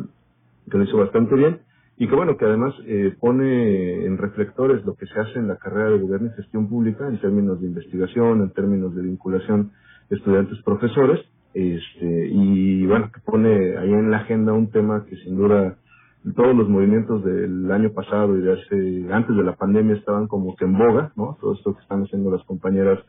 [0.70, 1.60] que lo hizo bastante bien
[1.96, 5.56] y que bueno, que además eh, pone en reflectores lo que se hace en la
[5.56, 9.72] carrera de gobierno y gestión pública en términos de investigación, en términos de vinculación
[10.10, 11.20] estudiantes-profesores,
[11.54, 15.76] este, y bueno, que pone ahí en la agenda un tema que sin duda
[16.34, 20.54] todos los movimientos del año pasado y de hace, antes de la pandemia estaban como
[20.56, 21.36] que en boga, ¿no?
[21.40, 23.00] Todo esto que están haciendo las compañeras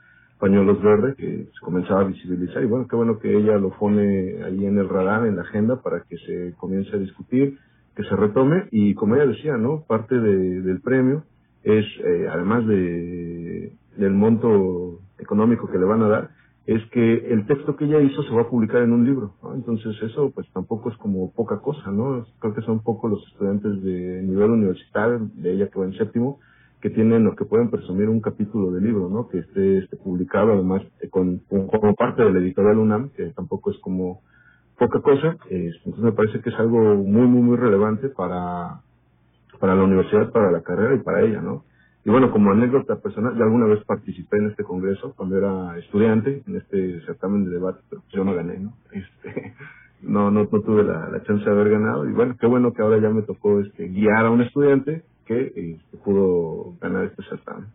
[0.43, 4.43] pañuelos verdes que se comenzaba a visibilizar y bueno, qué bueno que ella lo pone
[4.43, 7.57] ahí en el radar, en la agenda para que se comience a discutir,
[7.95, 9.85] que se retome y como ella decía, ¿no?
[9.87, 11.23] Parte de, del premio
[11.63, 16.29] es, eh, además de, del monto económico que le van a dar,
[16.65, 19.55] es que el texto que ella hizo se va a publicar en un libro, ¿no?
[19.55, 22.25] Entonces eso pues tampoco es como poca cosa, ¿no?
[22.39, 26.41] Creo que son pocos los estudiantes de nivel universitario, de ella que va en séptimo,
[26.83, 29.29] que tienen o que pueden presumir un capítulo de libro, ¿no?
[29.29, 33.71] Que esté, esté publicado además eh, con, como parte de la editorial UNAM, que tampoco
[33.71, 34.19] es como
[34.77, 35.37] poca cosa.
[35.49, 38.81] entonces me parece que es algo muy, muy, muy relevante para,
[39.61, 41.63] para la universidad, para la carrera y para ella, ¿no?
[42.03, 46.43] Y bueno, como anécdota personal, yo alguna vez participé en este congreso cuando era estudiante,
[46.45, 48.73] en este certamen de debate, pero yo no gané, ¿no?
[48.91, 49.53] Este,
[50.01, 52.09] no, no, no tuve la, la chance de haber ganado.
[52.09, 55.47] Y bueno, qué bueno que ahora ya me tocó este, guiar a un estudiante que
[55.55, 57.67] este, pudo ganar este certamen.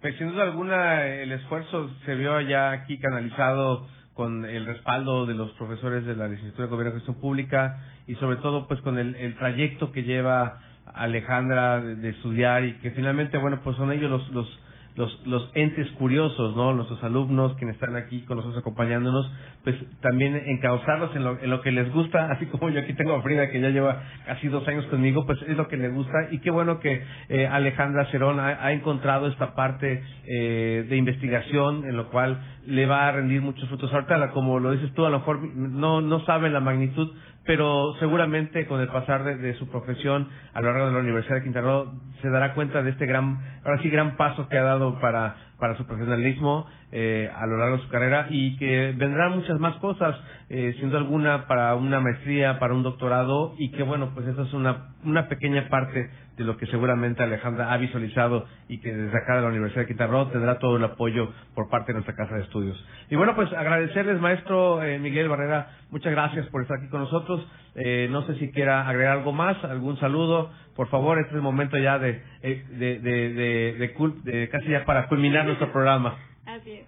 [0.00, 5.34] Pues sin duda alguna el esfuerzo se vio ya aquí canalizado con el respaldo de
[5.34, 8.98] los profesores de la licenciatura de Gobierno y Gestión Pública y sobre todo pues con
[8.98, 10.60] el, el trayecto que lleva
[10.94, 14.59] Alejandra de, estudiar y que finalmente, bueno, pues son ellos los, los,
[14.96, 16.74] los, los entes curiosos, ¿no?
[16.74, 19.30] Nuestros alumnos quienes están aquí con nosotros acompañándonos,
[19.64, 23.14] pues también encauzarlos en lo, en lo que les gusta, así como yo aquí tengo
[23.14, 26.28] a Frida que ya lleva casi dos años conmigo, pues es lo que le gusta
[26.30, 31.96] y qué bueno que eh, Alejandra Cerón ha, encontrado esta parte eh, de investigación en
[31.96, 33.92] lo cual le va a rendir muchos frutos.
[33.92, 37.12] Ahorita, como lo dices tú, a lo mejor no, no saben la magnitud,
[37.44, 41.42] pero seguramente con el pasar de, su profesión a lo largo de la Universidad de
[41.42, 41.84] Quintana
[42.20, 45.76] se dará cuenta de este gran, ahora sí, gran paso que ha dado para, para
[45.76, 50.16] su profesionalismo eh, a lo largo de su carrera y que vendrán muchas más cosas,
[50.48, 54.52] eh, siendo alguna para una maestría, para un doctorado y que bueno, pues esa es
[54.52, 59.36] una, una pequeña parte de lo que seguramente Alejandra ha visualizado y que desde acá
[59.36, 62.42] de la Universidad de Quintana tendrá todo el apoyo por parte de nuestra casa de
[62.42, 62.82] estudios.
[63.10, 67.46] Y bueno, pues agradecerles, maestro eh, Miguel Barrera, muchas gracias por estar aquí con nosotros.
[67.74, 70.50] Eh, no sé si quiera agregar algo más, algún saludo.
[70.80, 74.86] Por favor, este es el momento ya de, eh, de, de, de, de, casi ya
[74.86, 76.16] para culminar nuestro programa.
[76.46, 76.86] Así es.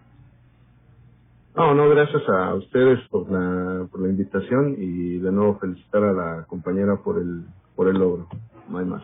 [1.55, 6.13] No, no, gracias a ustedes por la, por la invitación y de nuevo felicitar a
[6.15, 7.45] la compañera por el,
[7.77, 8.29] por el logro.
[8.71, 9.03] No hay más.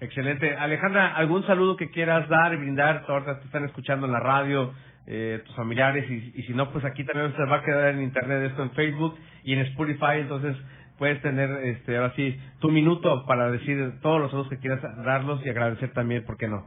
[0.00, 0.56] Excelente.
[0.56, 3.04] Alejandra, ¿algún saludo que quieras dar y brindar?
[3.06, 4.72] Ahorita te están escuchando en la radio,
[5.06, 8.00] eh, tus familiares, y, y si no, pues aquí también se va a quedar en
[8.00, 9.14] internet esto en Facebook
[9.44, 10.56] y en Spotify, entonces
[11.02, 15.44] puedes tener este ahora sí tu minuto para decir todos los saludos que quieras darlos
[15.44, 16.64] y agradecer también, ¿por qué no?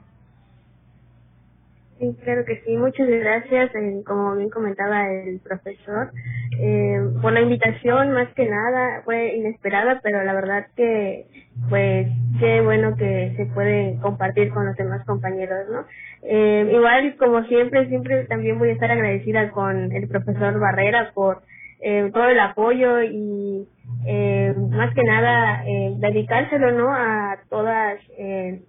[1.98, 2.76] Sí, claro que sí.
[2.76, 3.72] Muchas gracias,
[4.06, 6.12] como bien comentaba el profesor,
[6.60, 11.28] eh, por la invitación, más que nada, fue inesperada, pero la verdad que,
[11.70, 12.06] pues,
[12.42, 15.86] qué bueno que se puede compartir con los demás compañeros, ¿no?
[16.24, 21.42] Eh, igual, como siempre, siempre también voy a estar agradecida con el profesor Barrera por
[21.88, 23.68] eh, todo el apoyo y,
[24.08, 26.92] eh, más que nada, eh, dedicárselo, ¿no?
[26.92, 28.64] A todas eh,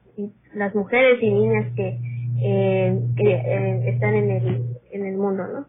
[0.55, 1.99] las mujeres y niñas que
[2.43, 5.67] eh, eh, están en el, en el mundo, ¿no?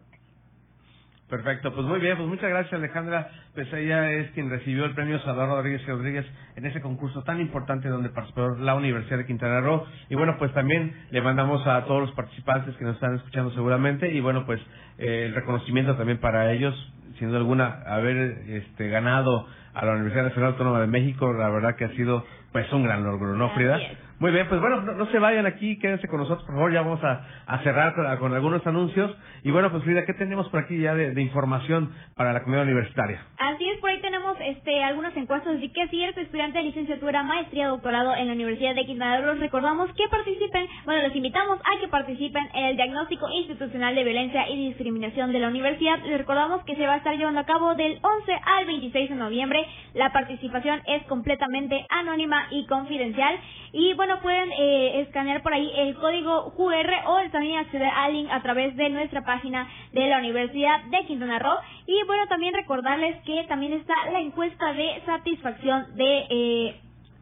[1.28, 5.18] Perfecto, pues muy bien, pues muchas gracias Alejandra, pues ella es quien recibió el premio
[5.20, 6.24] Salvador Rodríguez Rodríguez
[6.56, 10.54] en ese concurso tan importante donde participó la Universidad de Quintana Roo y bueno pues
[10.54, 14.58] también le mandamos a todos los participantes que nos están escuchando seguramente y bueno pues
[14.96, 16.74] eh, el reconocimiento también para ellos,
[17.18, 18.16] sin duda alguna haber
[18.48, 22.72] este ganado a la Universidad Nacional Autónoma de México, la verdad que ha sido pues
[22.72, 23.78] un gran logro, ¿no Frida?
[24.20, 26.98] Muy bien, pues bueno, no, se vayan aquí, quédense con nosotros, por favor, ya vamos
[27.04, 29.16] a, cerrar con, algunos anuncios.
[29.44, 33.24] Y bueno, pues Frida, ¿qué tenemos por aquí ya de, información para la comunidad universitaria?
[33.38, 37.22] Así es, por ahí tenemos este algunas encuestas, así que si eres estudiante de licenciatura,
[37.22, 41.80] maestría, doctorado en la Universidad de Quintana Roo, recordamos que participen, bueno, los invitamos a
[41.80, 46.02] que participen en el diagnóstico institucional de violencia y discriminación de la universidad.
[46.02, 49.16] Les recordamos que se va a estar llevando a cabo del 11 al 26 de
[49.16, 49.64] noviembre.
[49.94, 53.38] La participación es completamente anónima y confidencial.
[53.72, 58.28] Y bueno, pueden eh, escanear por ahí el código QR o también acceder al link
[58.30, 61.58] a través de nuestra página de la Universidad de Quintana Roo.
[61.86, 66.80] Y bueno, también recordarles que también está la encuesta de satisfacción de, eh,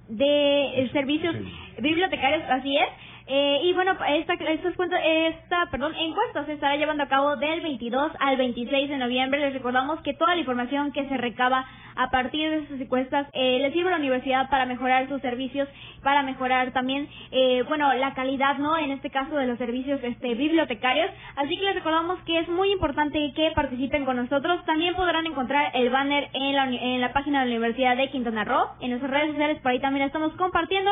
[0.08, 1.34] de servicios
[1.80, 2.88] bibliotecarios, así es.
[3.28, 8.12] Eh, y bueno, esta, esta, esta perdón, encuesta se estará llevando a cabo del 22
[8.20, 9.40] al 26 de noviembre.
[9.40, 11.66] Les recordamos que toda la información que se recaba
[11.96, 15.66] a partir de estas encuestas eh, les sirve a la universidad para mejorar sus servicios,
[16.02, 18.76] para mejorar también, eh, bueno, la calidad, ¿no?
[18.78, 21.10] En este caso de los servicios este, bibliotecarios.
[21.36, 24.64] Así que les recordamos que es muy importante que participen con nosotros.
[24.66, 28.44] También podrán encontrar el banner en la, en la página de la Universidad de Quintana
[28.44, 28.68] Roo.
[28.80, 30.90] En nuestras redes sociales por ahí también estamos compartiendo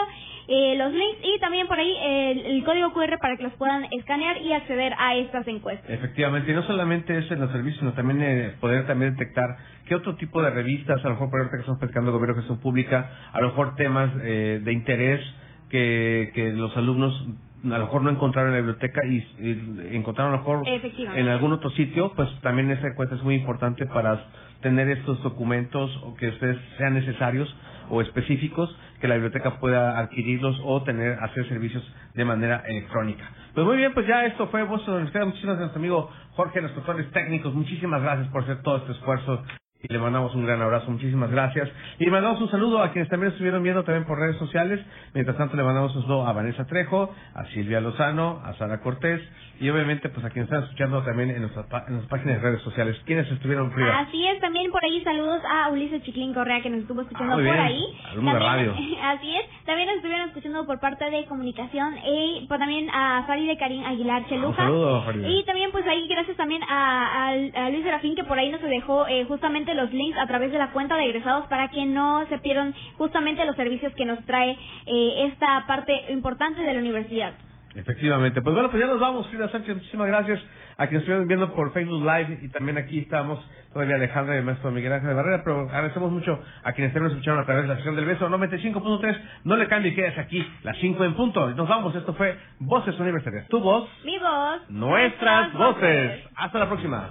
[0.49, 1.95] eh, los links y también por ahí
[2.31, 5.89] el, el código QR para que los puedan escanear y acceder a estas encuestas.
[5.91, 9.57] Efectivamente, y no solamente es en los servicios, sino también eh, poder también detectar
[9.87, 12.41] qué otro tipo de revistas, a lo mejor por ahorita que estamos pescando gobierno de
[12.41, 15.21] gestión pública, a lo mejor temas eh, de interés
[15.69, 17.27] que, que los alumnos
[17.65, 20.69] a lo mejor no encontraron en la biblioteca y, y encontraron a lo mejor
[21.17, 24.23] en algún otro sitio, pues también esa encuesta es muy importante para
[24.61, 27.55] tener estos documentos o que ustedes sean necesarios
[27.91, 28.75] o específicos
[29.05, 31.85] que la biblioteca pueda adquirirlos o tener hacer servicios
[32.15, 33.31] de manera electrónica.
[33.53, 35.27] Pues muy bien, pues ya esto fue Voz de Universidad.
[35.27, 37.53] Muchísimas gracias amigo Jorge, los controles técnicos.
[37.53, 39.43] Muchísimas gracias por hacer todo este esfuerzo
[39.89, 41.69] y le mandamos un gran abrazo, muchísimas gracias.
[41.99, 44.81] Y mandamos un saludo a quienes también estuvieron viendo también por redes sociales.
[45.13, 49.21] Mientras tanto le mandamos un saludo a Vanessa Trejo, a Silvia Lozano, a Sara Cortés
[49.61, 52.49] y obviamente pues a quienes están escuchando también en nuestras, pa- en nuestras páginas de
[52.49, 52.97] redes sociales.
[53.07, 54.01] ¿Quiénes estuvieron Frida?
[54.01, 57.37] Así es, también por ahí saludos a Ulises Chiclín Correa que nos estuvo escuchando Ah,
[57.37, 57.85] por ahí.
[58.11, 58.99] Alumno de También- radio.
[59.05, 63.57] Así es, también nos estuvieron escuchando por parte de comunicación y pues, también a Faride
[63.59, 64.49] Karim Aguilar Cheluja.
[64.63, 65.29] Un saludo, Faride.
[65.31, 68.63] Y también pues ahí gracias también a, a- a Luis Serafín que por ahí nos
[68.63, 72.27] dejó eh, justamente los links a través de la cuenta de egresados para que no
[72.29, 74.53] se pierdan justamente los servicios que nos trae
[74.87, 77.33] eh, esta parte importante de la universidad.
[77.75, 78.41] Efectivamente.
[78.41, 79.75] Pues bueno, pues ya nos vamos, Frida Sánchez.
[79.77, 80.41] Muchísimas gracias
[80.77, 84.45] a quienes estuvieron viendo por Facebook Live y también aquí estamos todavía Alejandra y el
[84.45, 87.65] maestro Miguel Ángel de Barrera, pero agradecemos mucho a quienes también nos escucharon a través
[87.65, 89.21] de la sección del beso 95.3.
[89.43, 91.51] No le cambie, quedes aquí, las 5 en punto.
[91.51, 93.49] Nos vamos, esto fue Voces Universitarias.
[93.49, 94.71] Tu voz, Mi voz.
[94.71, 96.23] nuestras voces.
[96.37, 97.11] Hasta la próxima.